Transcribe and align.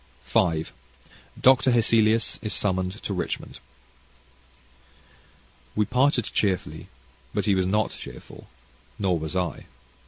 CHAPTER 0.27 0.63
V 0.63 0.69
Dr. 1.41 1.69
Hesselius 1.69 2.39
is 2.41 2.53
Summoned 2.55 3.03
to 3.03 3.13
Richmond 3.13 3.59
We 5.75 5.85
parted 5.85 6.25
cheerfully, 6.25 6.87
but 7.35 7.45
he 7.45 7.53
was 7.53 7.67
not 7.67 7.91
cheerful, 7.91 8.47
nor 8.97 9.19
was 9.19 9.35
I. 9.35 9.67